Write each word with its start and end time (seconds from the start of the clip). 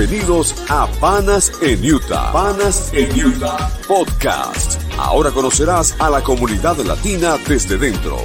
Bienvenidos 0.00 0.54
a 0.70 0.86
Panas 0.98 1.52
en 1.60 1.84
Utah. 1.84 2.32
Panas 2.32 2.90
en 2.94 3.12
Utah 3.22 3.70
Podcast. 3.86 4.80
Ahora 4.96 5.30
conocerás 5.30 5.94
a 6.00 6.08
la 6.08 6.22
comunidad 6.22 6.78
latina 6.78 7.36
desde 7.46 7.76
dentro. 7.76 8.16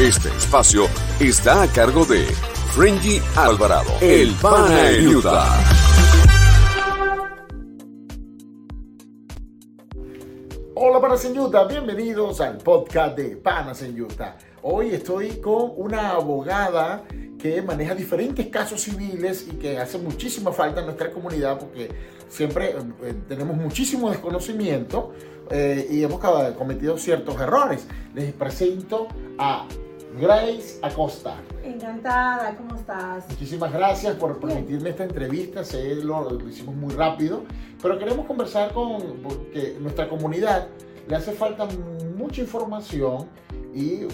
Este 0.00 0.30
espacio 0.30 0.86
está 1.20 1.64
a 1.64 1.66
cargo 1.66 2.06
de 2.06 2.24
Frenji 2.74 3.20
Alvarado, 3.36 3.90
el 4.00 4.32
Pana 4.40 4.88
en 4.88 5.08
Utah. 5.08 5.58
Hola 10.76 10.98
Panas 10.98 11.26
en 11.26 11.38
Utah, 11.38 11.64
bienvenidos 11.64 12.40
al 12.40 12.56
podcast 12.56 13.18
de 13.18 13.36
Panas 13.36 13.82
en 13.82 14.00
Utah. 14.00 14.38
Hoy 14.62 14.94
estoy 14.94 15.42
con 15.42 15.72
una 15.76 16.12
abogada 16.12 17.04
que 17.44 17.60
maneja 17.60 17.94
diferentes 17.94 18.46
casos 18.46 18.80
civiles 18.80 19.46
y 19.52 19.56
que 19.56 19.78
hace 19.78 19.98
muchísima 19.98 20.50
falta 20.50 20.80
en 20.80 20.86
nuestra 20.86 21.10
comunidad 21.12 21.58
porque 21.58 21.90
siempre 22.26 22.70
eh, 22.70 22.76
eh, 23.02 23.14
tenemos 23.28 23.54
muchísimo 23.54 24.08
desconocimiento 24.08 25.12
eh, 25.50 25.86
y 25.90 26.02
hemos 26.02 26.20
cometido 26.56 26.96
ciertos 26.96 27.38
errores. 27.38 27.86
Les 28.14 28.32
presento 28.32 29.08
a 29.36 29.66
Grace 30.18 30.78
Acosta. 30.80 31.36
Encantada, 31.62 32.56
¿cómo 32.56 32.76
estás? 32.76 33.28
Muchísimas 33.28 33.74
gracias 33.74 34.16
por 34.16 34.40
permitirme 34.40 34.88
esta 34.88 35.04
entrevista. 35.04 35.64
Sé 35.64 35.96
lo, 35.96 36.30
lo 36.30 36.48
hicimos 36.48 36.74
muy 36.74 36.94
rápido, 36.94 37.42
pero 37.82 37.98
queremos 37.98 38.24
conversar 38.24 38.72
con 38.72 39.18
porque 39.22 39.76
nuestra 39.80 40.08
comunidad 40.08 40.68
le 41.06 41.14
hace 41.14 41.32
falta 41.32 41.68
mucha 42.16 42.40
información 42.40 43.28
y 43.74 44.06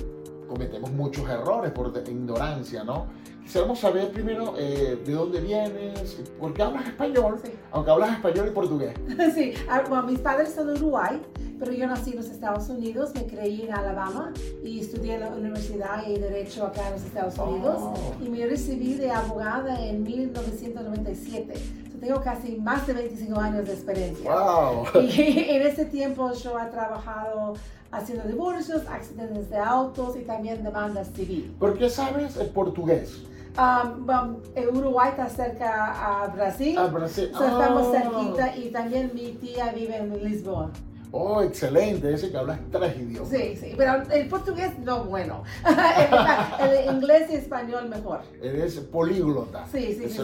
cometemos 0.50 0.90
muchos 0.90 1.28
errores 1.30 1.70
por 1.70 1.96
ignorancia, 2.08 2.82
¿no? 2.82 3.06
Quisiéramos 3.44 3.78
saber 3.78 4.10
primero 4.10 4.54
eh, 4.58 5.00
de 5.04 5.12
dónde 5.12 5.40
vienes, 5.40 6.18
por 6.40 6.52
qué 6.52 6.62
hablas 6.62 6.88
español, 6.88 7.38
sí. 7.42 7.52
aunque 7.70 7.90
hablas 7.90 8.10
español 8.16 8.48
y 8.48 8.50
portugués. 8.50 8.94
Sí, 9.34 9.54
ah, 9.68 9.84
bueno, 9.88 10.02
mis 10.04 10.18
padres 10.18 10.52
son 10.52 10.66
de 10.66 10.72
Uruguay, 10.74 11.22
pero 11.58 11.72
yo 11.72 11.86
nací 11.86 12.10
en 12.10 12.16
los 12.16 12.26
Estados 12.26 12.68
Unidos, 12.68 13.12
me 13.14 13.26
creí 13.26 13.62
en 13.62 13.74
Alabama 13.74 14.32
y 14.64 14.80
estudié 14.80 15.14
en 15.14 15.20
la 15.20 15.28
universidad 15.28 16.04
y 16.06 16.18
Derecho 16.18 16.66
acá 16.66 16.88
en 16.88 16.94
los 16.94 17.04
Estados 17.04 17.38
Unidos 17.38 17.76
oh. 17.78 18.14
y 18.20 18.28
me 18.28 18.44
recibí 18.44 18.94
de 18.94 19.12
abogada 19.12 19.80
en 19.86 20.02
1997 20.02 21.54
tengo 22.00 22.22
casi 22.22 22.56
más 22.56 22.86
de 22.86 22.94
25 22.94 23.38
años 23.38 23.66
de 23.66 23.74
experiencia. 23.74 24.32
Wow. 24.32 24.86
Y 25.02 25.50
en 25.50 25.60
ese 25.60 25.84
tiempo 25.84 26.32
yo 26.32 26.58
he 26.58 26.64
trabajado 26.70 27.52
haciendo 27.92 28.24
divorcios, 28.24 28.82
accidentes 28.88 29.50
de 29.50 29.58
autos 29.58 30.16
y 30.16 30.20
también 30.20 30.62
demandas 30.62 31.10
civiles. 31.14 31.50
¿Por 31.58 31.76
qué 31.76 31.88
sabes 31.88 32.36
el 32.36 32.48
portugués? 32.48 33.22
Um, 33.58 34.08
um, 34.08 34.76
Uruguay 34.76 35.10
está 35.10 35.28
cerca 35.28 36.22
a 36.22 36.28
Brasil. 36.28 36.78
A 36.78 36.86
Brasil. 36.86 37.30
So, 37.36 37.44
Estamos 37.44 37.88
oh. 37.88 37.92
cerquita 37.92 38.56
y 38.56 38.70
también 38.70 39.10
mi 39.12 39.32
tía 39.32 39.72
vive 39.72 39.96
en 39.96 40.24
Lisboa. 40.24 40.70
Oh, 41.12 41.42
excelente, 41.42 42.14
ese 42.14 42.30
que 42.30 42.36
hablas 42.36 42.60
tres 42.70 42.96
idiomas. 42.96 43.28
Sí, 43.28 43.56
sí, 43.56 43.74
pero 43.76 44.00
el 44.12 44.28
portugués 44.28 44.78
no 44.78 45.04
bueno. 45.04 45.42
el, 45.66 46.70
el, 46.88 46.94
inglés 46.94 47.28
y 47.30 47.34
español 47.34 47.88
mejor. 47.88 48.20
Eres 48.40 48.78
políglota. 48.78 49.66
Sí, 49.72 49.98
sí, 50.00 50.08
sí. 50.08 50.22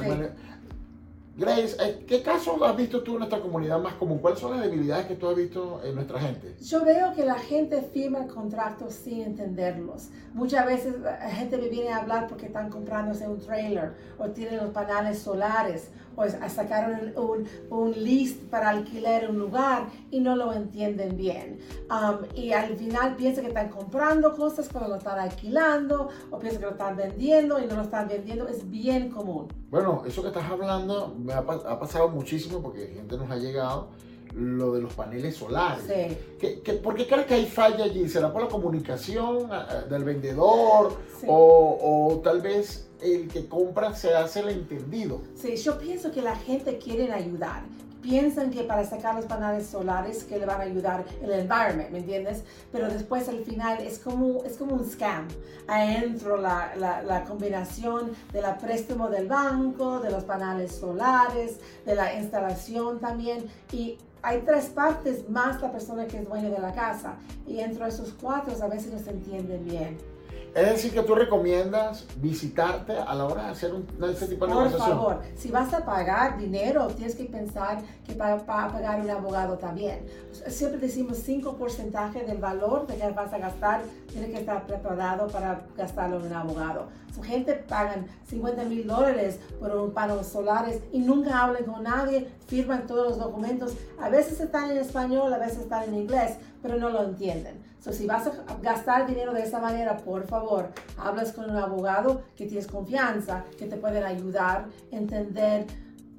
Grace, 1.39 1.77
eh, 1.79 2.03
¿qué 2.09 2.23
casos 2.23 2.63
has 2.63 2.75
visto 2.75 3.03
tú 3.03 3.13
en 3.13 3.19
nuestra 3.19 3.43
comunidad 3.43 3.79
más 3.79 3.93
común? 3.95 4.21
¿Cuáles 4.21 4.41
son 4.41 4.53
las 4.53 4.63
debilidades 4.63 5.05
que 5.05 5.17
tú 5.17 5.29
has 5.29 5.37
visto 5.37 5.83
en 5.85 5.95
nuestra 5.95 6.19
gente? 6.19 6.55
Yo 6.63 6.83
veo 6.83 7.13
que 7.13 7.27
la 7.27 7.35
gente 7.35 7.83
firma 7.93 8.27
contratos 8.27 8.95
sin 8.95 9.21
entenderlos. 9.21 10.09
Muchas 10.33 10.65
veces 10.65 10.99
la 10.99 11.29
gente 11.29 11.59
me 11.59 11.69
viene 11.69 11.91
a 11.91 11.99
hablar 11.99 12.27
porque 12.27 12.47
están 12.47 12.71
comprándose 12.71 13.29
un 13.29 13.39
trailer 13.39 13.93
o 14.19 14.31
tienen 14.31 14.57
los 14.57 14.71
paneles 14.71 15.19
solares 15.19 15.91
o 16.17 16.25
sacaron 16.49 17.13
un, 17.17 17.47
un 17.71 17.93
list 17.93 18.43
para 18.45 18.71
alquilar 18.71 19.31
un 19.31 19.39
lugar 19.39 19.87
y 20.11 20.21
no 20.21 20.35
lo 20.35 20.53
entienden 20.53 21.17
bien. 21.17 21.59
Um, 21.91 22.27
y 22.35 22.53
al 22.53 22.77
final 22.77 23.17
piensan 23.17 23.45
que 23.45 23.49
están 23.49 23.69
comprando 23.69 24.35
cosas 24.35 24.69
cuando 24.69 24.91
lo 24.91 24.97
están 24.97 25.19
alquilando 25.19 26.09
o 26.31 26.39
piensan 26.39 26.61
que 26.61 26.67
lo 26.67 26.73
están 26.73 26.97
vendiendo 26.97 27.61
y 27.61 27.67
no 27.67 27.77
lo 27.77 27.83
están 27.83 28.09
vendiendo. 28.09 28.49
Es 28.49 28.69
bien 28.69 29.11
común. 29.11 29.49
Bueno, 29.71 30.03
eso 30.07 30.23
que 30.23 30.29
estás 30.29 30.51
hablando 30.51 31.15
me 31.19 31.33
ha 31.33 31.45
pasado 31.45 32.09
muchísimo 32.09 32.63
porque 32.63 32.89
gente 32.89 33.17
nos 33.17 33.31
ha 33.31 33.37
llegado 33.37 33.89
lo 34.37 34.75
de 34.75 34.83
los 34.83 34.93
paneles 34.93 35.37
solares. 35.37 35.85
Sí. 35.87 36.17
¿Qué, 36.39 36.61
qué, 36.61 36.75
por 36.75 36.95
qué 36.95 37.07
crees 37.07 37.27
que 37.27 37.35
hay 37.35 37.47
falla 37.47 37.85
allí? 37.85 38.09
¿Será 38.09 38.33
por 38.33 38.43
la 38.43 38.49
comunicación 38.49 39.49
del 39.89 40.05
vendedor? 40.05 40.97
Sí. 41.21 41.27
O, 41.29 41.79
o, 42.11 42.21
tal 42.21 42.43
vez 42.43 42.89
el 43.01 43.29
que 43.29 43.47
compra 43.47 43.95
se 43.95 44.15
hace 44.15 44.41
el 44.41 44.51
entendido? 44.51 45.23
Sí, 45.35 45.57
yo 45.57 45.79
pienso 45.79 46.11
que 46.13 46.23
la 46.23 46.37
gente 46.37 46.79
quiere 46.79 47.11
ayudar. 47.13 47.63
Piensan 48.03 48.51
que 48.51 48.63
para 48.63 48.85
sacar 48.85 49.15
los 49.15 49.25
paneles 49.25 49.67
solares 49.67 50.25
que 50.25 50.39
le 50.39 50.47
van 50.47 50.61
a 50.61 50.65
ayudar 50.65 51.05
el 51.23 51.33
environment, 51.33 51.91
¿me 51.91 51.99
entiendes? 51.99 52.45
Pero 52.71 52.89
después 52.89 53.29
al 53.29 53.41
final 53.45 53.81
es 53.81 53.99
como, 53.99 54.45
es 54.45 54.57
como 54.57 54.75
un 54.75 54.89
scam. 54.89 55.27
Adentro 55.67 56.37
la, 56.37 56.75
la, 56.77 57.03
la 57.03 57.25
combinación 57.25 58.13
de 58.33 58.43
la 58.43 58.59
préstamo 58.59 59.09
del 59.09 59.27
banco, 59.27 59.99
de 60.01 60.11
los 60.11 60.25
paneles 60.25 60.77
solares, 60.77 61.59
de 61.85 61.95
la 61.95 62.15
instalación 62.15 63.01
también. 63.01 63.47
Y 63.73 63.99
hay 64.23 64.43
tres 64.43 64.67
partes 64.67 65.29
más 65.29 65.61
la 65.61 65.71
persona 65.71 66.07
que 66.07 66.19
es 66.19 66.29
dueño 66.29 66.51
de 66.51 66.59
la 66.59 66.73
casa 66.73 67.15
y 67.47 67.61
entre 67.61 67.87
esos 67.89 68.13
cuatro 68.21 68.55
a 68.61 68.69
veces 68.69 68.93
no 68.93 68.99
se 68.99 69.11
entienden 69.11 69.65
bien. 69.65 70.16
Es 70.57 70.67
decir, 70.67 70.95
que 70.95 71.03
tú 71.03 71.15
recomiendas 71.15 72.07
visitarte 72.17 72.95
a 72.97 73.15
la 73.15 73.27
hora 73.27 73.45
de 73.45 73.51
hacer 73.51 73.75
un, 73.75 73.87
ese 74.09 74.27
tipo 74.27 74.47
de 74.47 74.55
Por 74.55 74.65
negociación. 74.65 74.97
favor, 74.97 75.21
si 75.37 75.51
vas 75.51 75.75
a 75.75 75.85
pagar 75.85 76.39
dinero, 76.39 76.87
tienes 76.87 77.15
que 77.15 77.25
pensar 77.25 77.83
que 78.07 78.15
para, 78.15 78.39
para 78.39 78.73
pagar 78.73 79.03
un 79.03 79.11
abogado 79.11 79.59
también. 79.59 80.07
Siempre 80.47 80.81
decimos 80.81 81.19
5% 81.29 82.25
del 82.25 82.39
valor 82.39 82.87
de 82.87 82.97
que 82.97 83.11
vas 83.11 83.35
a 83.35 83.39
gastar, 83.39 83.83
tiene 84.11 84.31
que 84.31 84.39
estar 84.39 84.67
preparado 84.67 85.27
para 85.27 85.61
gastarlo 85.77 86.21
en 86.21 86.29
un 86.29 86.33
abogado. 86.33 86.87
Su 87.15 87.23
gente 87.23 87.53
pagan 87.53 88.07
50 88.27 88.65
mil 88.65 88.87
dólares 88.87 89.39
por 89.61 89.77
un 89.77 89.91
paneles 89.91 90.27
solares 90.27 90.81
y 90.91 91.01
nunca 91.01 91.39
hablan 91.39 91.65
con 91.65 91.83
nadie, 91.83 92.31
firman 92.47 92.87
todos 92.87 93.09
los 93.11 93.19
documentos. 93.19 93.75
A 94.01 94.09
veces 94.09 94.41
están 94.41 94.71
en 94.71 94.79
español, 94.79 95.35
a 95.35 95.39
veces 95.39 95.59
están 95.59 95.85
en 95.85 95.97
inglés, 95.97 96.39
pero 96.63 96.79
no 96.79 96.89
lo 96.89 97.03
entienden. 97.03 97.66
So, 97.81 97.93
si 97.93 98.07
vas 98.07 98.27
a 98.27 98.33
gastar 98.63 99.07
dinero 99.07 99.33
de 99.33 99.43
esa 99.43 99.61
manera, 99.61 99.97
por 99.97 100.27
favor, 100.27 100.71
hablas 100.99 101.33
con 101.33 101.49
un 101.49 101.57
abogado 101.57 102.23
que 102.35 102.47
tienes 102.47 102.67
confianza, 102.67 103.45
que 103.59 103.67
te 103.67 103.77
pueden 103.77 104.03
ayudar 104.03 104.67
a 104.93 104.97
entender 104.97 105.67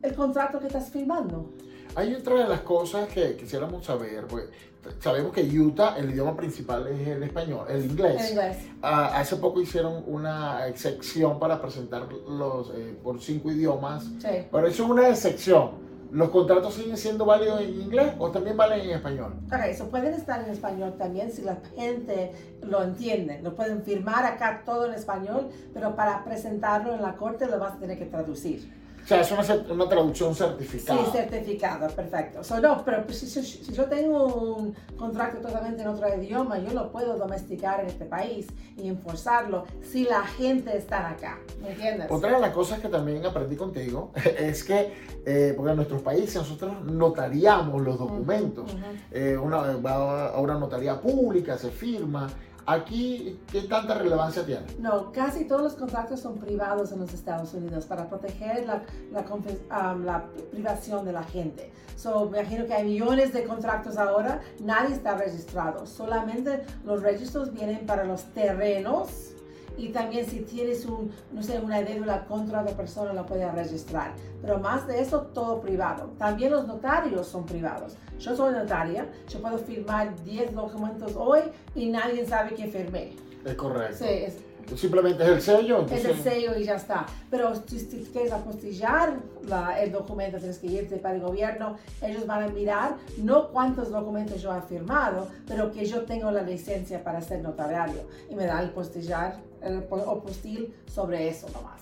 el 0.01 0.13
contrato 0.16 0.59
que 0.59 0.68
estás 0.68 0.90
firmando. 0.90 1.50
Hay 1.95 2.13
otra 2.13 2.35
de 2.35 2.47
las 2.47 2.62
cosas 2.62 3.09
que 3.09 3.35
quisiéramos 3.35 3.85
saber, 3.85 4.28
pues, 4.28 4.45
sabemos 5.01 5.34
que 5.34 5.41
Utah 5.44 5.97
el 5.97 6.12
idioma 6.12 6.38
principal 6.38 6.88
es 6.88 7.06
el 7.07 7.23
español, 7.23 7.66
el 7.69 7.84
inglés. 7.85 8.22
El 8.22 8.29
inglés. 8.29 8.57
Uh, 8.81 8.85
hace 8.85 9.35
poco 9.38 9.59
hicieron 9.59 10.03
una 10.07 10.68
excepción 10.68 11.39
para 11.39 11.59
presentar 11.62 12.07
los 12.29 12.69
eh, 12.75 12.97
por 13.03 13.19
cinco 13.19 13.51
idiomas, 13.51 14.06
Sí. 14.22 14.45
pero 14.51 14.68
eso 14.68 14.84
es 14.85 14.89
una 14.89 15.09
excepción. 15.09 15.72
¿Los 16.12 16.29
contratos 16.29 16.73
siguen 16.73 16.97
siendo 16.97 17.25
válidos 17.25 17.62
en 17.62 17.81
inglés 17.81 18.13
o 18.18 18.31
también 18.31 18.56
valen 18.56 18.81
en 18.81 18.91
español? 18.91 19.34
Ok, 19.47 19.59
eso 19.68 19.90
pueden 19.90 20.13
estar 20.13 20.41
en 20.44 20.50
español 20.51 20.95
también 20.97 21.31
si 21.31 21.41
la 21.41 21.57
gente 21.75 22.31
lo 22.62 22.81
entiende. 22.84 23.41
Lo 23.41 23.56
pueden 23.56 23.84
firmar 23.84 24.25
acá 24.25 24.63
todo 24.66 24.88
en 24.88 24.94
español, 24.94 25.50
pero 25.74 25.95
para 25.95 26.24
presentarlo 26.24 26.94
en 26.94 27.01
la 27.01 27.15
corte 27.15 27.45
lo 27.48 27.59
vas 27.59 27.74
a 27.74 27.80
tener 27.80 27.98
que 27.98 28.06
traducir. 28.06 28.71
O 29.07 29.09
sea, 29.09 29.21
es 29.21 29.31
una, 29.31 29.74
una 29.74 29.88
traducción 29.88 30.36
certificada. 30.36 31.00
Sí, 31.06 31.12
certificado, 31.13 31.88
perfecto. 31.88 32.44
So, 32.44 32.59
no, 32.59 32.83
pero 32.83 33.06
pues, 33.06 33.19
si, 33.19 33.27
si- 33.27 33.42
si 33.63 33.71
yo 33.71 33.86
tengo 33.86 34.25
un 34.57 34.75
contrato 34.98 35.38
totalmente 35.38 35.81
en 35.81 35.88
otro 35.88 36.13
idioma, 36.21 36.59
yo 36.59 36.74
lo 36.74 36.92
puedo 36.92 37.15
domesticar 37.18 37.80
en 37.80 37.86
este 37.88 38.04
país 38.04 38.48
y 38.75 38.89
enforzarlo 38.89 39.63
si 39.81 40.04
la 40.04 40.24
gente 40.24 40.75
está 40.75 41.07
acá. 41.12 41.39
¿Me 41.62 41.69
entiendes? 41.71 42.07
Otra 42.12 42.33
de 42.33 42.39
las 42.42 42.51
cosas 42.51 42.80
que 42.81 42.89
también 42.89 43.25
aprendí 43.25 43.56
contigo 43.56 44.12
es 44.38 44.65
que, 44.65 44.94
eh, 45.25 45.53
porque 45.56 45.69
en 45.71 45.77
nuestros 45.77 46.01
países 46.01 46.36
nosotros 46.36 46.74
notariamos 46.83 47.81
los 47.81 47.98
documentos. 47.98 48.65
Ujú. 48.74 48.83
Eh, 49.12 49.38
una, 49.38 49.77
va 49.77 50.27
a 50.31 50.39
una 50.42 50.56
notaría 50.56 51.00
pública, 51.00 51.57
se 51.57 51.69
firma. 51.71 52.27
Aquí, 52.69 53.40
¿qué 53.50 53.62
tanta 53.62 53.94
relevancia 53.94 54.46
tiene? 54.46 54.66
No, 54.78 55.14
casi 55.14 55.46
todos 55.46 55.62
los 55.62 55.74
contratos 55.75 56.19
son 56.19 56.38
privados 56.38 56.92
en 56.92 57.00
los 57.00 57.14
Estados 57.14 57.54
Unidos 57.54 57.86
para 57.86 58.10
proteger 58.10 58.66
la, 58.66 58.84
la, 59.10 59.22
um, 59.94 60.04
la 60.04 60.25
privación 60.52 61.06
de 61.06 61.14
la 61.14 61.24
gente. 61.24 61.72
So, 61.96 62.30
me 62.30 62.42
imagino 62.42 62.66
que 62.66 62.74
hay 62.74 62.84
millones 62.84 63.31
de 63.31 63.46
contratos 63.46 63.98
ahora, 63.98 64.42
nadie 64.60 64.94
está 64.94 65.16
registrado. 65.16 65.86
Solamente 65.86 66.66
los 66.84 67.02
registros 67.04 67.54
vienen 67.54 67.86
para 67.86 68.04
los 68.04 68.25
terrenos 68.34 69.37
y 69.77 69.89
también 69.89 70.25
si 70.25 70.41
tienes 70.41 70.85
un, 70.85 71.12
no 71.31 71.41
sé, 71.44 71.59
una 71.59 71.81
deuda 71.81 72.25
contra 72.25 72.62
otra 72.62 72.75
persona 72.75 73.13
la 73.13 73.25
puedes 73.25 73.53
registrar. 73.53 74.13
Pero 74.41 74.59
más 74.59 74.88
de 74.88 75.00
eso, 75.00 75.21
todo 75.33 75.62
privado. 75.62 76.12
También 76.18 76.51
los 76.51 76.68
notarios 76.68 77.27
son 77.27 77.45
privados. 77.45 77.95
Yo 78.19 78.35
soy 78.35 78.53
notaria, 78.53 79.07
yo 79.29 79.39
puedo 79.39 79.57
firmar 79.57 80.13
10 80.24 80.56
documentos 80.56 81.13
hoy 81.15 81.41
y 81.75 81.88
nadie 81.88 82.25
sabe 82.25 82.56
que 82.56 82.68
firmé. 82.68 83.13
Es 83.45 83.53
correcto. 83.53 83.97
Sí, 84.00 84.06
es, 84.09 84.38
Simplemente 84.75 85.24
es 85.24 85.30
el 85.30 85.42
sello. 85.42 85.86
Es 85.90 86.06
el 86.06 86.22
sello 86.22 86.58
y 86.58 86.66
ya 86.66 86.75
está. 86.75 87.06
Pero 87.30 87.54
si, 87.68 87.80
si 87.80 88.04
quieres 88.12 88.31
apostillar 88.31 89.18
la, 89.48 89.81
el 89.81 89.92
documento, 89.92 90.38
tienes 90.38 90.60
que 90.60 90.68
irte 90.68 90.98
para 90.98 91.16
el 91.16 91.22
gobierno. 91.22 91.78
Ellos 92.02 92.25
van 92.25 92.44
a 92.44 92.48
mirar 92.48 92.98
no 93.18 93.50
cuántos 93.50 93.92
documentos 93.92 94.42
yo 94.42 94.56
he 94.56 94.62
firmado, 94.62 95.28
pero 95.48 95.72
que 95.72 95.86
yo 95.86 96.04
tengo 96.04 96.31
la 96.31 96.44
licencia 96.44 97.04
para 97.04 97.22
ser 97.22 97.42
notariario. 97.42 98.02
Y 98.30 98.36
me 98.36 98.46
da 98.46 98.62
el 98.62 98.72
postillar, 98.72 99.38
el 99.62 99.84
postil 99.84 100.74
sobre 100.94 101.30
eso 101.30 101.48
nomás. 101.50 101.81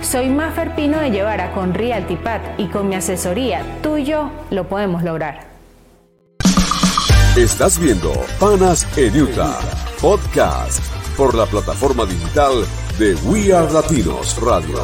Soy 0.00 0.28
Mafer 0.28 0.74
Pino 0.74 0.98
de 0.98 1.10
Llevara 1.10 1.52
con 1.52 1.74
Realtipat 1.74 2.58
y 2.58 2.66
con 2.68 2.88
mi 2.88 2.94
asesoría, 2.94 3.62
tú 3.82 3.96
y 3.96 4.04
yo 4.04 4.30
lo 4.50 4.68
podemos 4.68 5.02
lograr. 5.02 5.48
Estás 7.36 7.78
viendo 7.78 8.12
Panas 8.40 8.86
en 8.96 9.22
Utah, 9.22 9.58
podcast 10.00 10.82
por 11.16 11.34
la 11.34 11.46
plataforma 11.46 12.04
digital 12.04 12.64
de 12.98 13.14
We 13.26 13.52
Are 13.52 13.70
Latinos 13.72 14.40
Radio, 14.40 14.78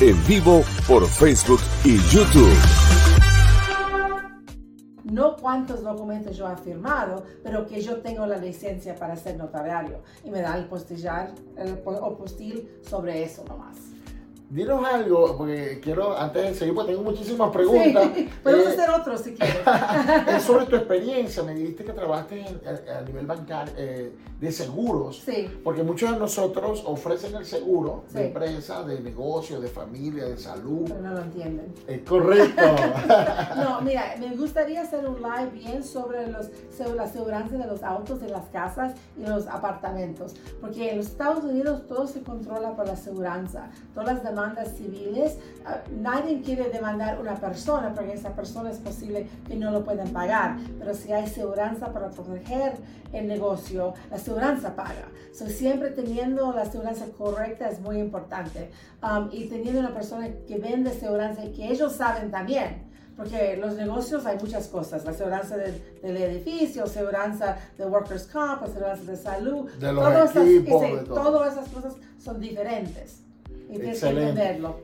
en 0.00 0.26
vivo 0.26 0.64
por 0.86 1.06
Facebook 1.06 1.60
y 1.84 1.98
YouTube. 2.10 2.97
No 5.18 5.34
cuántos 5.34 5.82
documentos 5.82 6.36
yo 6.36 6.48
he 6.48 6.56
firmado, 6.56 7.24
pero 7.42 7.66
que 7.66 7.80
yo 7.80 8.00
tengo 8.02 8.24
la 8.24 8.36
licencia 8.36 8.94
para 8.94 9.16
ser 9.16 9.36
notariario 9.36 10.00
y 10.22 10.30
me 10.30 10.40
da 10.40 10.56
el 10.56 10.66
postillar, 10.66 11.32
el 11.56 11.78
postil 11.78 12.70
sobre 12.88 13.24
eso 13.24 13.44
nomás. 13.48 13.76
Dinos 14.50 14.82
algo, 14.82 15.36
porque 15.36 15.78
quiero, 15.82 16.16
antes 16.16 16.42
de 16.42 16.54
seguir, 16.54 16.74
porque 16.74 16.92
tengo 16.92 17.04
muchísimas 17.04 17.50
preguntas. 17.50 18.08
Sí, 18.14 18.30
podemos 18.42 18.66
eh, 18.66 18.70
hacer 18.70 18.90
otros 18.90 19.20
si 19.20 19.34
quieres. 19.34 19.56
es 20.36 20.42
sobre 20.42 20.64
tu 20.64 20.76
experiencia. 20.76 21.42
Me 21.42 21.54
dijiste 21.54 21.84
que 21.84 21.92
trabajaste 21.92 22.46
a, 22.90 23.02
nivel 23.02 23.26
bancario 23.26 23.74
eh, 23.76 24.10
de 24.40 24.52
seguros. 24.52 25.22
Sí. 25.22 25.50
Porque 25.62 25.82
muchos 25.82 26.12
de 26.12 26.18
nosotros 26.18 26.82
ofrecen 26.86 27.34
el 27.34 27.44
seguro 27.44 28.04
de 28.10 28.28
empresa, 28.28 28.82
de 28.84 29.00
negocio, 29.00 29.60
de 29.60 29.68
familia, 29.68 30.24
de 30.24 30.38
salud. 30.38 30.84
Pero 30.86 31.02
no 31.02 31.12
lo 31.12 31.20
entienden. 31.20 31.74
Es 31.86 32.00
correcto. 32.08 32.62
no, 33.56 33.82
mira, 33.82 34.14
me 34.18 34.34
gustaría 34.34 34.80
hacer 34.80 35.06
un 35.06 35.16
live 35.16 35.50
bien 35.52 35.84
sobre, 35.84 36.26
los, 36.26 36.46
sobre 36.74 36.94
la 36.94 37.06
seguridad 37.06 37.44
de 37.44 37.66
los 37.66 37.82
autos, 37.82 38.18
de 38.22 38.30
las 38.30 38.46
casas 38.46 38.94
y 39.18 39.26
los 39.26 39.46
apartamentos. 39.46 40.34
Porque 40.58 40.90
en 40.90 40.96
los 40.96 41.06
Estados 41.08 41.44
Unidos 41.44 41.86
todo 41.86 42.06
se 42.06 42.22
controla 42.22 42.74
por 42.74 42.86
la 42.86 42.96
seguridad. 42.96 43.28
Todas 43.94 44.14
las 44.14 44.22
demandas 44.38 44.76
civiles, 44.76 45.36
ah, 45.66 45.78
nadie 46.00 46.40
quiere 46.42 46.70
demandar 46.70 47.16
a 47.16 47.20
una 47.20 47.34
persona 47.34 47.92
porque 47.94 48.12
esa 48.12 48.34
persona 48.34 48.70
es 48.70 48.78
posible 48.78 49.28
que 49.46 49.56
no 49.56 49.70
lo 49.70 49.84
puedan 49.84 50.08
pagar, 50.10 50.56
pero 50.78 50.94
si 50.94 51.12
hay 51.12 51.26
seguridad 51.26 51.76
para 51.78 52.08
proteger 52.10 52.74
el 53.12 53.26
negocio, 53.26 53.94
la 54.10 54.18
seguridad 54.18 54.74
paga. 54.76 55.08
So, 55.32 55.48
siempre 55.48 55.90
teniendo 55.90 56.52
la 56.52 56.64
seguridad 56.64 56.96
correcta 57.16 57.68
es 57.68 57.80
muy 57.80 57.98
importante 57.98 58.70
um, 59.02 59.28
y 59.32 59.48
teniendo 59.48 59.80
una 59.80 59.94
persona 59.94 60.28
que 60.46 60.58
vende 60.58 60.90
seguridad 60.92 61.36
y 61.42 61.52
que 61.52 61.70
ellos 61.70 61.92
saben 61.94 62.30
también. 62.30 62.86
Porque 63.16 63.56
los 63.56 63.74
negocios 63.74 64.24
hay 64.26 64.38
muchas 64.38 64.68
cosas, 64.68 65.04
la 65.04 65.12
seguridad 65.12 65.42
del, 65.44 65.82
del, 66.00 66.16
edificio, 66.16 66.86
seguridad 66.86 67.58
de 67.76 67.84
workers' 67.84 68.28
comp, 68.28 68.64
seguridad 68.66 68.96
de 68.96 69.16
salud, 69.16 69.68
de 69.72 69.92
los 69.92 70.36
equipos, 70.36 70.82
de 70.82 70.98
todo. 70.98 71.32
todas 71.32 71.52
esas 71.54 71.68
cosas 71.68 71.94
son 72.20 72.38
diferentes. 72.38 73.24
Entenderlo. 73.70 74.76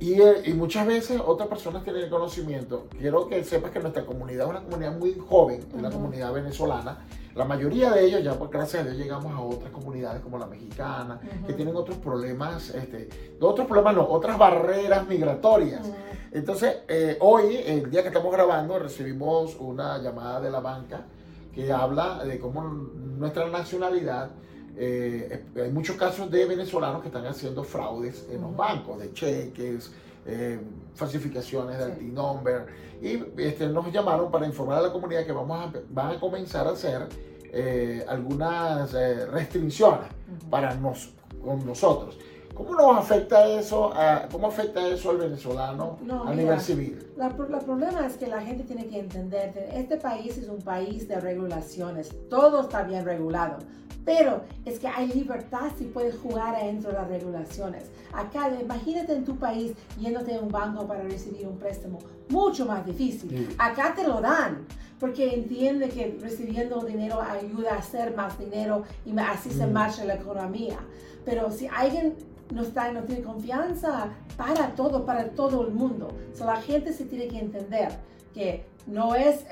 Y, 0.00 0.20
eh, 0.20 0.42
y, 0.46 0.52
muchas 0.54 0.86
veces 0.86 1.20
otras 1.24 1.48
personas 1.48 1.84
tienen 1.84 2.02
el 2.02 2.10
conocimiento. 2.10 2.88
Quiero 2.98 3.28
que 3.28 3.44
sepas 3.44 3.70
que 3.70 3.80
nuestra 3.80 4.04
comunidad 4.04 4.46
es 4.46 4.50
una 4.50 4.62
comunidad 4.62 4.98
muy 4.98 5.14
joven, 5.14 5.64
es 5.74 5.82
la 5.82 5.90
comunidad 5.90 6.32
venezolana. 6.32 7.06
La 7.34 7.44
mayoría 7.44 7.90
de 7.90 8.04
ellos, 8.04 8.22
ya 8.22 8.34
por 8.34 8.48
gracias 8.48 8.82
a 8.82 8.84
Dios, 8.86 8.96
llegamos 8.96 9.32
a 9.32 9.40
otras 9.40 9.70
comunidades 9.70 10.22
como 10.22 10.38
la 10.38 10.46
mexicana, 10.46 11.20
que 11.46 11.52
tienen 11.52 11.74
otros 11.74 11.98
problemas, 11.98 12.70
este, 12.70 13.08
otros 13.40 13.66
problemas 13.66 13.96
no, 13.96 14.08
otras 14.08 14.38
barreras 14.38 15.06
migratorias. 15.08 15.90
Entonces, 16.30 16.78
eh, 16.86 17.16
hoy, 17.20 17.56
el 17.64 17.90
día 17.90 18.02
que 18.02 18.08
estamos 18.08 18.32
grabando, 18.32 18.78
recibimos 18.78 19.56
una 19.58 19.98
llamada 19.98 20.40
de 20.40 20.50
la 20.50 20.60
banca 20.60 21.06
que 21.52 21.72
habla 21.72 22.24
de 22.24 22.38
cómo 22.38 22.62
nuestra 22.62 23.48
nacionalidad 23.48 24.30
eh, 24.76 25.44
hay 25.56 25.70
muchos 25.70 25.96
casos 25.96 26.30
de 26.30 26.44
venezolanos 26.46 27.00
que 27.00 27.08
están 27.08 27.26
haciendo 27.26 27.62
fraudes 27.62 28.26
en 28.30 28.40
los 28.40 28.56
bancos, 28.56 28.98
de 28.98 29.12
cheques, 29.12 29.92
eh, 30.26 30.58
falsificaciones 30.94 31.78
de 31.78 31.96
sí. 31.96 32.04
number 32.06 32.66
y 33.00 33.22
este, 33.36 33.68
nos 33.68 33.92
llamaron 33.92 34.30
para 34.30 34.46
informar 34.46 34.78
a 34.78 34.82
la 34.82 34.92
comunidad 34.92 35.24
que 35.26 35.32
vamos 35.32 35.58
a, 35.58 35.72
van 35.90 36.16
a 36.16 36.20
comenzar 36.20 36.66
a 36.66 36.70
hacer 36.70 37.08
eh, 37.52 38.04
algunas 38.08 38.92
restricciones 39.30 40.08
para 40.50 40.74
nos, 40.74 41.12
con 41.44 41.64
nosotros. 41.64 42.18
¿Cómo 42.54 42.74
nos 42.74 42.96
afecta 42.96 43.46
eso, 43.48 43.92
a, 43.92 44.28
cómo 44.30 44.46
afecta 44.46 44.86
eso 44.86 45.10
al 45.10 45.18
venezolano 45.18 45.98
a 46.24 46.32
nivel 46.34 46.60
civil? 46.60 47.04
La, 47.16 47.26
el 47.26 47.34
problema 47.34 48.06
es 48.06 48.16
que 48.16 48.28
la 48.28 48.40
gente 48.40 48.62
tiene 48.62 48.86
que 48.86 49.00
entender 49.00 49.52
que 49.52 49.80
este 49.80 49.96
país 49.96 50.38
es 50.38 50.48
un 50.48 50.62
país 50.62 51.08
de 51.08 51.20
regulaciones, 51.20 52.10
todo 52.30 52.60
está 52.60 52.84
bien 52.84 53.04
regulado, 53.04 53.58
pero 54.04 54.42
es 54.64 54.78
que 54.78 54.86
hay 54.86 55.08
libertad 55.08 55.72
si 55.76 55.84
puedes 55.84 56.16
jugar 56.18 56.54
adentro 56.54 56.90
de 56.90 56.98
las 56.98 57.08
regulaciones. 57.08 57.84
Acá, 58.12 58.50
imagínate 58.60 59.14
en 59.14 59.24
tu 59.24 59.36
país 59.36 59.72
yéndote 59.98 60.36
a 60.36 60.40
un 60.40 60.50
banco 60.50 60.86
para 60.86 61.02
recibir 61.02 61.48
un 61.48 61.58
préstamo, 61.58 61.98
mucho 62.28 62.66
más 62.66 62.86
difícil. 62.86 63.48
Acá 63.58 63.94
te 63.96 64.06
lo 64.06 64.20
dan, 64.20 64.66
porque 65.00 65.34
entiende 65.34 65.88
que 65.88 66.18
recibiendo 66.20 66.80
dinero 66.84 67.20
ayuda 67.20 67.74
a 67.74 67.78
hacer 67.78 68.14
más 68.14 68.38
dinero 68.38 68.84
y 69.04 69.18
así 69.18 69.50
se 69.50 69.66
mm. 69.66 69.72
marcha 69.72 70.04
la 70.04 70.14
economía. 70.14 70.78
Pero 71.24 71.50
si 71.50 71.66
alguien 71.66 72.14
no, 72.50 72.62
está, 72.62 72.92
no 72.92 73.02
tiene 73.02 73.22
confianza 73.22 74.10
para 74.36 74.74
todo, 74.74 75.04
para 75.04 75.30
todo 75.30 75.66
el 75.66 75.72
mundo. 75.72 76.08
So, 76.34 76.44
la 76.44 76.56
gente 76.56 76.92
se 76.92 77.04
tiene 77.04 77.28
que 77.28 77.38
entender 77.38 77.88
que 78.32 78.64
no 78.86 79.14
es, 79.14 79.46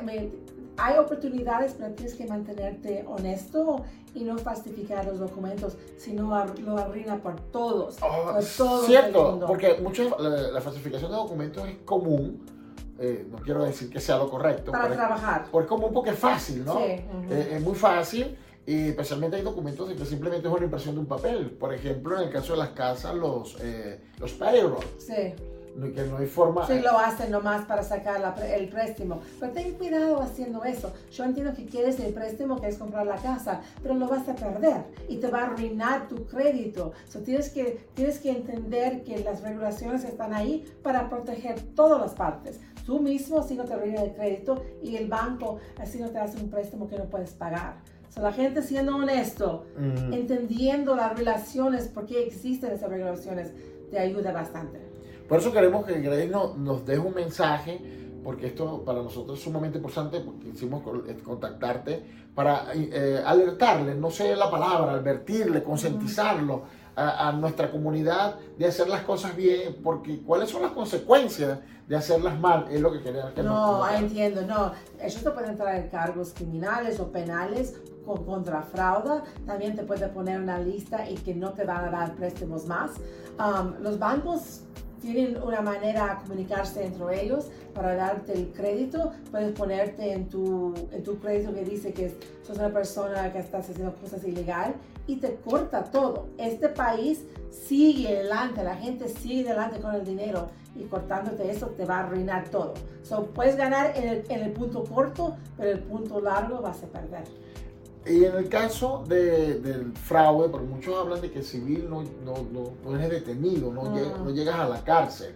hay 0.76 0.98
oportunidades, 0.98 1.74
pero 1.78 1.92
tienes 1.94 2.14
que 2.14 2.26
mantenerte 2.26 3.04
honesto 3.06 3.84
y 4.14 4.24
no 4.24 4.36
falsificar 4.38 5.06
los 5.06 5.18
documentos, 5.18 5.76
sino 5.96 6.28
lo 6.64 6.78
arruina 6.78 7.16
por 7.22 7.40
todos. 7.40 7.96
Oh, 8.02 8.32
por 8.32 8.42
cierto, 8.84 9.40
porque 9.46 9.78
mucho, 9.82 10.16
la, 10.18 10.60
falsificación 10.60 11.10
de 11.10 11.16
documentos 11.16 11.66
es 11.66 11.76
común. 11.84 12.44
Eh, 12.98 13.26
no 13.30 13.38
quiero 13.38 13.64
decir 13.64 13.88
que 13.90 14.00
sea 14.00 14.18
lo 14.18 14.28
correcto. 14.30 14.70
Para 14.70 14.92
trabajar. 14.92 15.46
Es, 15.52 15.60
es 15.60 15.66
común 15.66 15.90
porque 15.92 16.10
es 16.10 16.18
fácil, 16.18 16.64
¿no? 16.64 16.76
Sí, 16.76 16.84
eh, 16.84 17.54
es 17.56 17.62
muy 17.62 17.74
fácil 17.74 18.36
y 18.64 18.88
especialmente 18.88 19.36
hay 19.36 19.42
documentos 19.42 19.88
de 19.88 19.96
que 19.96 20.04
simplemente 20.04 20.46
es 20.46 20.54
una 20.54 20.64
impresión 20.64 20.94
de 20.94 21.00
un 21.00 21.06
papel. 21.06 21.50
Por 21.50 21.74
ejemplo, 21.74 22.16
en 22.16 22.28
el 22.28 22.30
caso 22.30 22.52
de 22.52 22.60
las 22.60 22.70
casas, 22.70 23.14
los, 23.14 23.56
eh, 23.60 24.00
los 24.18 24.32
payroll. 24.32 24.84
Sí. 24.98 25.34
Que 25.94 26.02
no 26.04 26.18
hay 26.18 26.26
forma. 26.26 26.66
Sí, 26.66 26.80
lo 26.80 26.98
hacen 26.98 27.30
nomás 27.30 27.64
para 27.64 27.82
sacar 27.82 28.20
el 28.54 28.68
préstamo. 28.68 29.20
Pero 29.40 29.52
ten 29.52 29.72
cuidado 29.72 30.20
haciendo 30.20 30.62
eso. 30.64 30.92
Yo 31.10 31.24
entiendo 31.24 31.54
que 31.54 31.64
quieres 31.64 31.98
el 31.98 32.12
préstamo, 32.12 32.60
que 32.60 32.68
es 32.68 32.76
comprar 32.76 33.06
la 33.06 33.16
casa, 33.16 33.62
pero 33.82 33.94
lo 33.94 34.06
vas 34.06 34.28
a 34.28 34.34
perder 34.34 34.84
y 35.08 35.16
te 35.16 35.28
va 35.28 35.40
a 35.40 35.46
arruinar 35.46 36.08
tu 36.08 36.26
crédito. 36.26 36.92
So, 37.08 37.20
tienes, 37.20 37.48
que, 37.48 37.86
tienes 37.94 38.18
que 38.18 38.30
entender 38.30 39.02
que 39.02 39.18
las 39.20 39.40
regulaciones 39.40 40.04
están 40.04 40.34
ahí 40.34 40.70
para 40.82 41.08
proteger 41.08 41.58
todas 41.74 41.98
las 41.98 42.12
partes. 42.12 42.60
Tú 42.84 43.00
mismo 43.00 43.38
así 43.38 43.54
no 43.54 43.64
te 43.64 43.72
arruina 43.72 44.02
el 44.02 44.12
crédito 44.12 44.62
y 44.82 44.96
el 44.96 45.08
banco 45.08 45.58
así 45.78 45.98
no 45.98 46.10
te 46.10 46.18
hace 46.18 46.36
un 46.36 46.50
préstamo 46.50 46.86
que 46.86 46.98
no 46.98 47.04
puedes 47.04 47.30
pagar 47.30 47.76
la 48.20 48.32
gente 48.32 48.62
siendo 48.62 48.96
honesto, 48.96 49.66
entendiendo 50.10 50.94
las 50.94 51.16
relaciones, 51.16 51.88
por 51.88 52.06
qué 52.06 52.24
existen 52.26 52.72
esas 52.72 52.90
relaciones, 52.90 53.52
te 53.90 53.98
ayuda 53.98 54.32
bastante. 54.32 54.80
Por 55.28 55.38
eso 55.38 55.52
queremos 55.52 55.86
que 55.86 56.00
Grace 56.00 56.28
nos, 56.28 56.58
nos 56.58 56.84
deje 56.84 56.98
un 56.98 57.14
mensaje, 57.14 57.80
porque 58.22 58.48
esto 58.48 58.84
para 58.84 59.02
nosotros 59.02 59.38
es 59.38 59.44
sumamente 59.44 59.78
importante, 59.78 60.20
porque 60.20 60.50
quisimos 60.50 60.82
eh, 61.08 61.16
contactarte 61.24 62.02
para 62.34 62.66
eh, 62.74 63.22
alertarle, 63.24 63.94
no 63.94 64.10
sé 64.10 64.36
la 64.36 64.50
palabra, 64.50 64.92
advertirle, 64.92 65.62
concientizarlo 65.62 66.64
a, 66.96 67.32
nuestra 67.32 67.70
comunidad 67.70 68.36
de 68.58 68.66
hacer 68.66 68.88
las 68.88 69.02
cosas 69.02 69.34
bien, 69.34 69.76
porque 69.82 70.20
cuáles 70.20 70.50
son 70.50 70.62
las 70.62 70.72
consecuencias 70.72 71.58
de 71.88 71.96
hacerlas 71.96 72.38
mal, 72.38 72.66
es 72.70 72.80
lo 72.80 72.92
que 72.92 73.00
quería 73.00 73.32
que 73.34 73.42
No, 73.42 73.88
entiendo, 73.88 74.42
no. 74.42 74.72
Ellos 75.00 75.22
te 75.22 75.30
pueden 75.30 75.56
traer 75.56 75.90
cargos 75.90 76.32
criminales 76.34 77.00
o 77.00 77.10
penales 77.10 77.74
contra 78.04 78.62
fraude, 78.62 79.22
también 79.46 79.76
te 79.76 79.84
puede 79.84 80.08
poner 80.08 80.40
una 80.40 80.58
lista 80.58 81.08
y 81.08 81.14
que 81.14 81.34
no 81.34 81.52
te 81.52 81.64
van 81.64 81.84
a 81.86 81.90
dar 81.90 82.14
préstamos 82.14 82.66
más. 82.66 82.92
Um, 83.38 83.82
los 83.82 83.98
bancos 83.98 84.62
tienen 85.02 85.42
una 85.42 85.60
manera 85.60 86.14
de 86.14 86.22
comunicarse 86.22 86.84
entre 86.84 87.24
ellos 87.24 87.50
para 87.74 87.94
darte 87.94 88.32
el 88.32 88.52
crédito. 88.52 89.12
Puedes 89.30 89.52
ponerte 89.52 90.12
en 90.12 90.28
tu, 90.28 90.72
en 90.92 91.02
tu 91.02 91.18
crédito 91.18 91.52
que 91.52 91.64
dice 91.64 91.92
que 91.92 92.16
sos 92.46 92.56
una 92.56 92.72
persona 92.72 93.32
que 93.32 93.40
estás 93.40 93.68
haciendo 93.68 93.94
cosas 93.96 94.24
ilegales 94.24 94.76
y 95.06 95.16
te 95.16 95.34
corta 95.36 95.84
todo. 95.84 96.28
Este 96.38 96.68
país 96.68 97.24
sigue 97.50 98.08
adelante, 98.08 98.62
la 98.62 98.76
gente 98.76 99.08
sigue 99.08 99.50
adelante 99.50 99.80
con 99.80 99.94
el 99.94 100.04
dinero 100.04 100.48
y 100.76 100.84
cortándote 100.84 101.50
eso 101.50 101.66
te 101.66 101.84
va 101.84 101.96
a 101.96 102.00
arruinar 102.04 102.48
todo. 102.48 102.74
So, 103.02 103.26
puedes 103.26 103.56
ganar 103.56 103.96
en 103.96 104.08
el, 104.08 104.24
en 104.28 104.42
el 104.42 104.52
punto 104.52 104.84
corto, 104.84 105.36
pero 105.58 105.72
el 105.72 105.80
punto 105.80 106.20
largo 106.20 106.62
vas 106.62 106.82
a 106.82 106.86
perder. 106.86 107.24
Y 108.04 108.24
en 108.24 108.36
el 108.36 108.48
caso 108.48 109.04
de, 109.06 109.60
del 109.60 109.92
fraude, 109.92 110.48
porque 110.48 110.66
muchos 110.66 110.96
hablan 110.96 111.20
de 111.20 111.30
que 111.30 111.42
civil 111.42 111.86
no, 111.88 112.02
no, 112.24 112.44
no, 112.52 112.72
no 112.84 112.96
eres 112.96 113.10
detenido, 113.10 113.72
no, 113.72 113.84
no, 113.84 114.30
llegas 114.30 114.56
a 114.56 114.68
la 114.68 114.82
cárcel. 114.82 115.32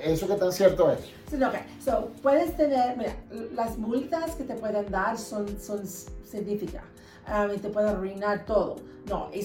¿Eso 0.00 0.26
qué 0.26 0.34
tan 0.34 0.52
cierto 0.52 0.90
es? 0.90 0.98
Sí, 1.30 1.42
ok. 1.42 1.54
So, 1.82 2.10
puedes 2.22 2.56
tener, 2.56 2.96
mira, 2.98 3.14
las 3.54 3.78
multas 3.78 4.34
que 4.34 4.44
te 4.44 4.54
pueden 4.54 4.90
dar 4.90 5.16
son, 5.16 5.46
son 5.60 5.86
significativas. 5.86 6.94
Um, 7.26 7.54
y 7.54 7.58
te 7.58 7.70
pueden 7.70 7.88
arruinar 7.88 8.44
todo. 8.44 8.76
No, 9.08 9.30
y, 9.32 9.40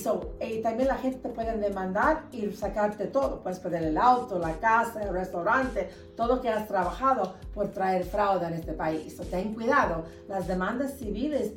y 0.45 0.61
también 0.61 0.87
la 0.87 0.95
gente 0.95 1.19
te 1.19 1.29
puede 1.29 1.57
demandar 1.57 2.25
y 2.31 2.51
sacarte 2.51 3.05
todo. 3.05 3.41
Puedes 3.41 3.59
perder 3.59 3.83
el 3.83 3.97
auto, 3.97 4.37
la 4.37 4.53
casa, 4.59 5.01
el 5.01 5.13
restaurante, 5.13 5.89
todo 6.17 6.41
que 6.41 6.49
has 6.49 6.67
trabajado 6.67 7.35
por 7.53 7.69
traer 7.69 8.03
fraude 8.03 8.47
en 8.47 8.53
este 8.53 8.73
país. 8.73 9.15
So, 9.15 9.23
ten 9.23 9.53
cuidado, 9.53 10.03
las 10.27 10.47
demandas 10.47 10.97
civiles 10.97 11.53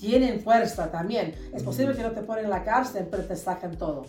tienen 0.00 0.40
fuerza 0.40 0.90
también. 0.90 1.34
Es 1.52 1.62
posible 1.62 1.94
que 1.94 2.02
no 2.02 2.12
te 2.12 2.22
ponen 2.22 2.44
en 2.44 2.50
la 2.50 2.64
cárcel, 2.64 3.06
pero 3.10 3.24
te 3.24 3.36
sacan 3.36 3.76
todo. 3.76 4.06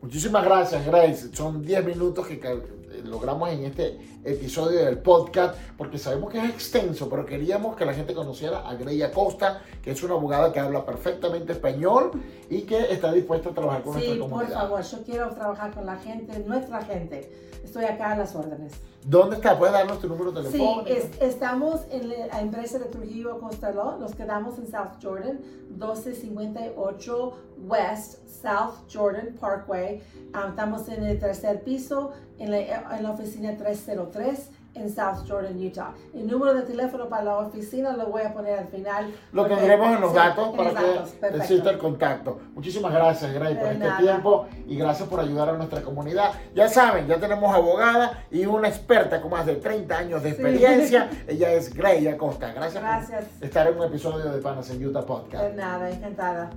Muchísimas 0.00 0.44
gracias, 0.44 0.86
Grace. 0.86 1.28
Son 1.34 1.62
10 1.62 1.84
minutos 1.84 2.26
que 2.26 2.40
logramos 3.04 3.50
en 3.50 3.64
este 3.64 3.98
episodio 4.24 4.84
del 4.84 4.98
podcast, 4.98 5.54
porque 5.76 5.98
sabemos 5.98 6.32
que 6.32 6.38
es 6.38 6.50
extenso, 6.50 7.08
pero 7.08 7.26
queríamos 7.26 7.76
que 7.76 7.84
la 7.84 7.92
gente 7.92 8.14
conociera 8.14 8.66
a 8.66 8.74
Grace 8.74 9.04
Acosta, 9.04 9.62
que 9.82 9.90
es 9.90 10.02
una 10.02 10.14
abogada 10.14 10.52
que 10.52 10.60
habla 10.60 10.84
perfectamente 10.84 11.52
español 11.52 12.12
y 12.48 12.62
que 12.62 12.92
está 12.92 13.12
dispuesta 13.12 13.50
a 13.50 13.52
trabajar 13.52 13.82
con 13.82 13.92
nuestra 13.94 14.18
comunidad. 14.18 14.46
Sí, 14.46 14.52
por 14.52 14.62
favor, 14.62 14.82
yo 14.82 15.02
quiero 15.04 15.30
trabajar 15.34 15.74
con 15.74 15.86
la 15.86 15.96
gente, 15.96 16.38
nuestra 16.46 16.82
gente. 16.82 17.50
Estoy 17.62 17.84
acá 17.84 18.12
a 18.12 18.16
las 18.16 18.34
órdenes. 18.34 18.72
¿Dónde 19.04 19.36
está? 19.36 19.58
¿Puedes 19.58 19.72
darnos 19.72 19.98
tu 20.00 20.08
número 20.08 20.32
telefónico? 20.32 20.84
Sí, 20.86 21.10
estamos 21.20 21.80
en 21.90 22.08
la 22.08 22.40
empresa 22.40 22.78
de 22.78 22.84
Trujillo 22.84 23.40
Costaló. 23.40 23.96
Nos 23.98 24.14
quedamos 24.14 24.58
en 24.58 24.70
South 24.70 24.98
Jordan, 25.02 25.40
1258 25.70 27.32
West 27.66 28.18
South 28.28 28.74
Jordan 28.92 29.34
Parkway. 29.40 30.02
Ah, 30.34 30.46
estamos 30.50 30.88
en 30.88 31.04
el 31.04 31.18
tercer 31.18 31.64
piso, 31.64 32.12
en 32.38 32.50
la, 32.50 32.96
en 32.96 33.02
la 33.02 33.10
oficina 33.10 33.56
303 33.56 34.50
en 34.74 34.88
South 34.88 35.26
Jordan, 35.28 35.56
Utah. 35.56 35.92
El 36.14 36.26
número 36.26 36.54
de 36.54 36.62
teléfono 36.62 37.08
para 37.08 37.24
la 37.24 37.38
oficina 37.38 37.96
lo 37.96 38.06
voy 38.06 38.22
a 38.22 38.32
poner 38.32 38.58
al 38.58 38.68
final. 38.68 39.12
Lo 39.32 39.46
tendremos 39.46 39.94
en 39.94 40.00
los 40.00 40.14
datos 40.14 40.56
para 40.56 40.74
que 40.74 41.36
exista 41.36 41.70
el 41.70 41.78
contacto. 41.78 42.38
Muchísimas 42.54 42.92
gracias, 42.92 43.32
Gray, 43.32 43.56
por 43.56 43.68
este 43.68 43.90
tiempo 43.98 44.46
y 44.66 44.76
gracias 44.76 45.08
por 45.08 45.20
ayudar 45.20 45.50
a 45.50 45.52
nuestra 45.54 45.82
comunidad. 45.82 46.32
Ya 46.54 46.68
saben, 46.68 47.06
ya 47.06 47.18
tenemos 47.18 47.54
abogada 47.54 48.24
y 48.30 48.46
una 48.46 48.68
experta 48.68 49.20
con 49.20 49.30
más 49.30 49.46
de 49.46 49.56
30 49.56 49.96
años 49.96 50.22
de 50.22 50.30
experiencia. 50.30 51.10
Ella 51.26 51.52
es 51.52 51.74
Gray 51.74 52.06
Acosta. 52.06 52.52
Gracias, 52.52 52.82
gracias 52.82 53.24
por 53.24 53.44
estar 53.46 53.66
en 53.66 53.76
un 53.76 53.84
episodio 53.84 54.30
de 54.30 54.40
Panas 54.40 54.70
en 54.70 54.86
Utah 54.86 55.04
Podcast. 55.04 55.44
De 55.44 55.54
nada, 55.54 55.90
encantada. 55.90 56.50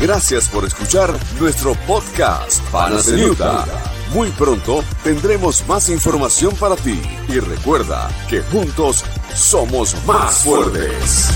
Gracias 0.00 0.48
por 0.48 0.64
escuchar 0.64 1.12
nuestro 1.40 1.74
podcast 1.86 2.62
Utah. 3.08 3.66
Muy 4.14 4.30
pronto 4.30 4.84
tendremos 5.02 5.66
más 5.66 5.88
información 5.88 6.54
para 6.54 6.76
ti 6.76 7.02
y 7.28 7.40
recuerda 7.40 8.08
que 8.28 8.42
juntos 8.42 9.04
somos 9.34 9.96
más 10.06 10.38
fuertes. 10.38 11.30